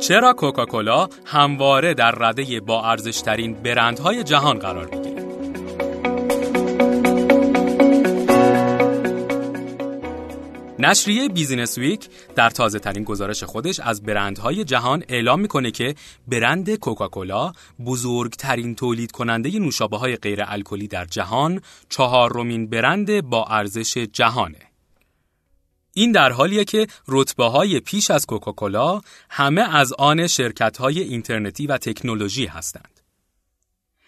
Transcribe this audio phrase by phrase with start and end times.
[0.00, 5.17] چرا کوکاکولا همواره در رده با ارزشترین برندهای جهان قرار می‌گیره؟
[10.80, 15.94] نشریه بیزینس ویک در تازه ترین گزارش خودش از برندهای جهان اعلام می‌کنه که
[16.28, 17.52] برند کوکاکولا
[17.86, 24.58] بزرگترین تولید کننده نوشابه های غیر الکلی در جهان چهارمین برند با ارزش جهانه.
[25.94, 29.00] این در حالیه که رتبه های پیش از کوکاکولا
[29.30, 33.00] همه از آن شرکت های اینترنتی و تکنولوژی هستند.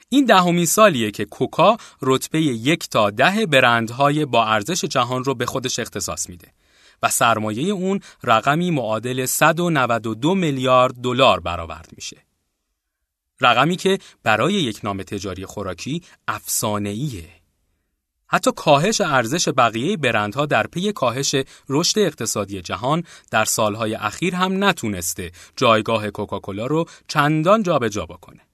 [0.09, 5.47] این دهمین سالیه که کوکا رتبه یک تا ده برندهای با ارزش جهان رو به
[5.47, 6.49] خودش اختصاص میده
[7.03, 12.17] و سرمایه اون رقمی معادل 192 میلیارد دلار برآورد میشه.
[13.41, 17.29] رقمی که برای یک نام تجاری خوراکی افسانه‌ایه.
[18.27, 21.35] حتی کاهش ارزش بقیه برندها در پی کاهش
[21.69, 28.50] رشد اقتصادی جهان در سالهای اخیر هم نتونسته جایگاه کوکاکولا رو چندان جابجا جا بکنه.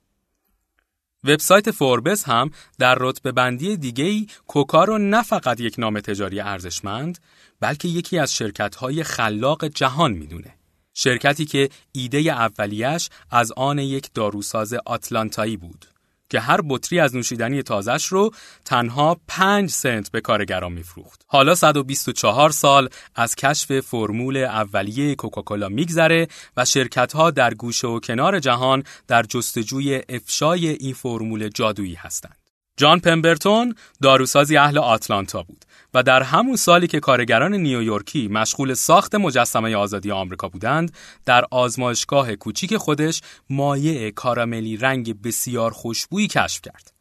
[1.24, 7.18] وبسایت فوربس هم در رتبه بندی دیگه‌ای کوکا رو نه فقط یک نام تجاری ارزشمند
[7.60, 10.54] بلکه یکی از شرکت‌های خلاق جهان می‌دونه.
[10.94, 15.86] شرکتی که ایده اولیش از آن یک داروساز آتلانتایی بود.
[16.28, 18.30] که هر بطری از نوشیدنی تازش رو
[18.64, 21.24] تنها 5 سنت به کارگران میفروخت.
[21.26, 28.00] حالا 124 سال از کشف فرمول اولیه کوکاکولا میگذره و شرکت ها در گوشه و
[28.00, 32.45] کنار جهان در جستجوی افشای این فرمول جادویی هستند.
[32.76, 39.14] جان پمبرتون داروسازی اهل آتلانتا بود و در همون سالی که کارگران نیویورکی مشغول ساخت
[39.14, 40.92] مجسمه آزادی آمریکا بودند
[41.24, 46.92] در آزمایشگاه کوچیک خودش مایع کاراملی رنگ بسیار خوشبویی کشف کرد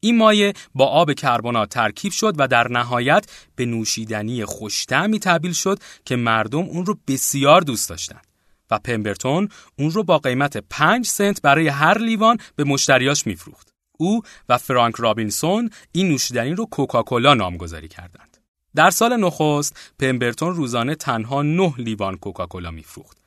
[0.00, 5.78] این مایع با آب کربنات ترکیب شد و در نهایت به نوشیدنی خوشتمی تبدیل شد
[6.04, 8.26] که مردم اون رو بسیار دوست داشتند
[8.70, 13.69] و پمبرتون اون رو با قیمت 5 سنت برای هر لیوان به مشتریاش میفروخت.
[14.00, 18.36] او و فرانک رابینسون این نوشیدنی رو کوکاکولا نامگذاری کردند.
[18.74, 23.18] در سال نخست پمبرتون روزانه تنها 9 لیوان کوکاکولا میفروخت.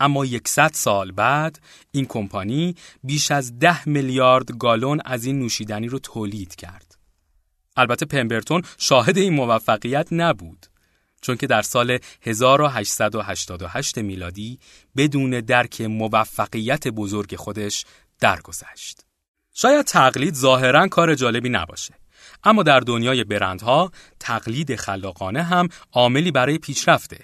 [0.00, 1.58] اما 100 سال بعد
[1.90, 2.74] این کمپانی
[3.04, 6.98] بیش از 10 میلیارد گالون از این نوشیدنی رو تولید کرد.
[7.76, 10.66] البته پمبرتون شاهد این موفقیت نبود.
[11.22, 14.58] چون که در سال 1888 میلادی
[14.96, 17.84] بدون درک موفقیت بزرگ خودش
[18.20, 19.11] درگذشت.
[19.52, 21.94] شاید تقلید ظاهرا کار جالبی نباشه.
[22.44, 23.90] اما در دنیای برندها
[24.20, 27.18] تقلید خلاقانه هم عاملی برای پیشرفته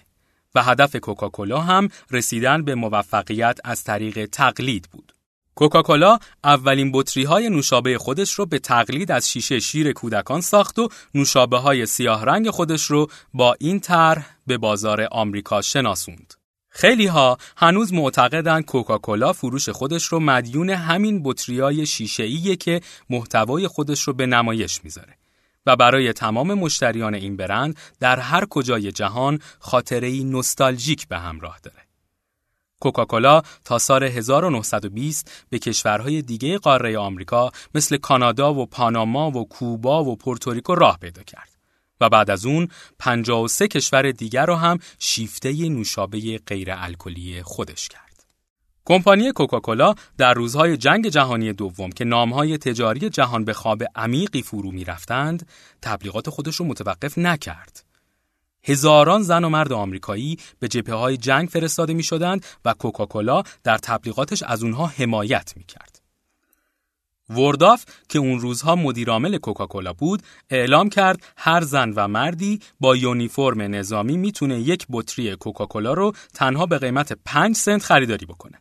[0.55, 5.13] و هدف کوکاکولا هم رسیدن به موفقیت از طریق تقلید بود.
[5.55, 10.89] کوکاکولا اولین بطری های نوشابه خودش رو به تقلید از شیشه شیر کودکان ساخت و
[11.15, 16.38] نوشابه های سیاه رنگ خودش رو با این طرح به بازار آمریکا شناسوند.
[16.79, 22.81] خیلی ها هنوز معتقدند کوکاکولا فروش خودش رو مدیون همین بطریای شیشه‌ایه که
[23.11, 25.15] محتوای خودش رو به نمایش می‌ذاره
[25.67, 31.83] و برای تمام مشتریان این برند در هر کجای جهان خاطره نوستالژیک به همراه داره.
[32.81, 40.05] کوکاکولا تا سال 1920 به کشورهای دیگه قاره آمریکا مثل کانادا و پاناما و کوبا
[40.05, 41.58] و پورتوریکو راه پیدا کرد.
[42.01, 48.09] و بعد از اون 53 کشور دیگر رو هم شیفته نوشابه غیر الکلی خودش کرد.
[48.85, 54.71] کمپانی کوکاکولا در روزهای جنگ جهانی دوم که نامهای تجاری جهان به خواب عمیقی فرو
[54.71, 55.49] می رفتند،
[55.83, 57.85] تبلیغات خودش رو متوقف نکرد.
[58.63, 63.79] هزاران زن و مرد آمریکایی به جبهه های جنگ فرستاده می شدند و کوکاکولا در
[63.79, 65.98] تبلیغاتش از اونها حمایت می کرد.
[67.31, 73.63] ورداف که اون روزها مدیرعامل کوکاکولا بود اعلام کرد هر زن و مردی با یونیفرم
[73.63, 78.59] نظامی می‌تونه یک بطری کوکاکولا رو تنها به قیمت 5 سنت خریداری بکنه.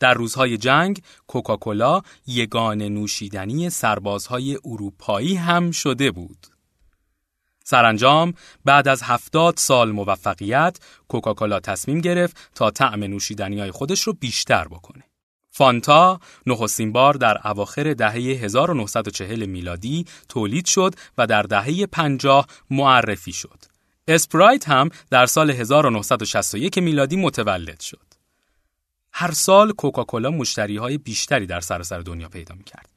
[0.00, 6.46] در روزهای جنگ کوکاکولا یگان نوشیدنی سربازهای اروپایی هم شده بود.
[7.64, 14.12] سرانجام بعد از هفتاد سال موفقیت کوکاکولا تصمیم گرفت تا طعم نوشیدنی های خودش رو
[14.12, 15.04] بیشتر بکنه.
[15.56, 23.32] فانتا نخستین بار در اواخر دهه 1940 میلادی تولید شد و در دهه 50 معرفی
[23.32, 23.58] شد.
[24.08, 28.06] اسپرایت هم در سال 1961 میلادی متولد شد.
[29.12, 32.88] هر سال کوکاکولا مشتری های بیشتری در سراسر دنیا پیدا می کرد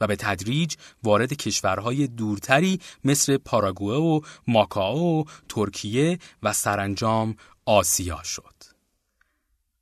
[0.00, 8.59] و به تدریج وارد کشورهای دورتری مثل پاراگوئه و ماکائو، ترکیه و سرانجام آسیا شد.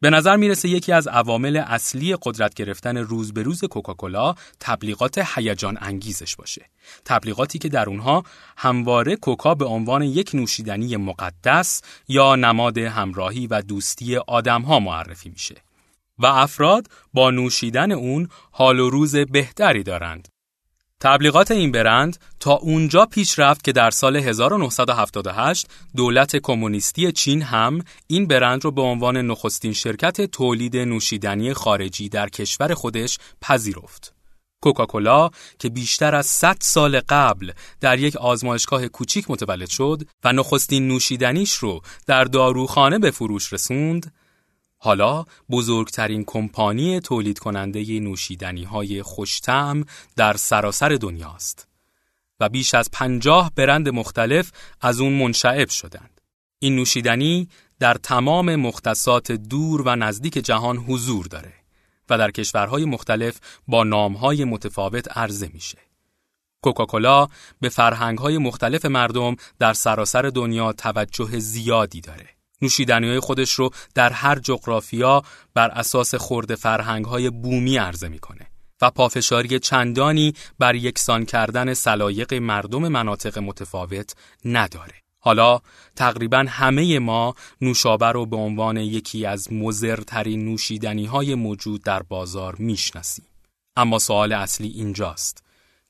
[0.00, 5.78] به نظر می‌رسه یکی از عوامل اصلی قدرت گرفتن روز به روز کوکاکولا تبلیغات هیجان
[5.80, 6.66] انگیزش باشه.
[7.04, 8.24] تبلیغاتی که در اونها
[8.56, 15.62] همواره کوکا به عنوان یک نوشیدنی مقدس یا نماد همراهی و دوستی آدمها معرفی میشه.
[16.18, 20.28] و افراد با نوشیدن اون حال و روز بهتری دارند.
[21.00, 25.66] تبلیغات این برند تا اونجا پیش رفت که در سال 1978
[25.96, 32.28] دولت کمونیستی چین هم این برند رو به عنوان نخستین شرکت تولید نوشیدنی خارجی در
[32.28, 34.14] کشور خودش پذیرفت.
[34.62, 40.88] کوکاکولا که بیشتر از 100 سال قبل در یک آزمایشگاه کوچیک متولد شد و نخستین
[40.88, 44.12] نوشیدنیش رو در داروخانه به فروش رسوند،
[44.78, 49.84] حالا بزرگترین کمپانی تولید کننده نوشیدنی های خوشتم
[50.16, 51.68] در سراسر دنیاست
[52.40, 56.20] و بیش از پنجاه برند مختلف از اون منشعب شدند.
[56.58, 57.48] این نوشیدنی
[57.78, 61.52] در تمام مختصات دور و نزدیک جهان حضور داره
[62.10, 63.38] و در کشورهای مختلف
[63.68, 65.78] با نامهای متفاوت عرضه میشه.
[66.62, 67.26] کوکاکولا
[67.60, 72.37] به فرهنگهای مختلف مردم در سراسر دنیا توجه زیادی داره.
[72.62, 75.22] نوشیدنی خودش رو در هر جغرافیا
[75.54, 78.46] بر اساس خورده فرهنگ های بومی عرضه می‌کنه
[78.82, 84.14] و پافشاری چندانی بر یکسان کردن سلایق مردم مناطق متفاوت
[84.44, 84.94] نداره.
[85.20, 85.60] حالا
[85.96, 92.56] تقریبا همه ما نوشابه رو به عنوان یکی از مزرترین نوشیدنی های موجود در بازار
[92.58, 93.24] می‌شناسیم.
[93.76, 95.47] اما سوال اصلی اینجاست.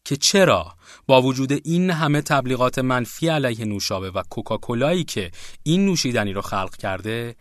[0.09, 0.75] که چرا
[1.07, 5.31] با وجود این همه تبلیغات منفی علیه نوشابه و کوکاکولایی که
[5.63, 7.37] این نوشیدنی رو خلق کرده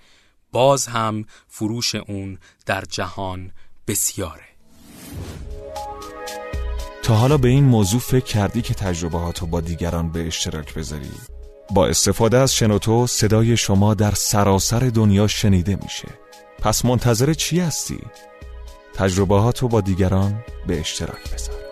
[0.52, 3.52] باز هم فروش اون در جهان
[3.88, 4.44] بسیاره
[7.04, 11.12] تا حالا به این موضوع فکر کردی که تجربه با دیگران به اشتراک بذاری؟
[11.74, 16.08] با استفاده از شنوتو صدای شما در سراسر دنیا شنیده میشه
[16.60, 18.00] پس منتظر چی هستی؟
[18.94, 21.67] تجربه با دیگران به اشتراک بذار